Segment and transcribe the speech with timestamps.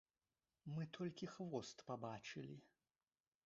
[0.77, 2.61] Мы толькі хвост пабачылі.